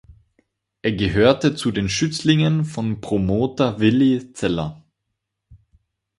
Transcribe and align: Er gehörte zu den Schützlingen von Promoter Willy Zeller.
Er 0.81 0.93
gehörte 0.93 1.53
zu 1.53 1.69
den 1.69 1.87
Schützlingen 1.87 2.65
von 2.65 3.01
Promoter 3.01 3.79
Willy 3.79 4.33
Zeller. 4.33 4.83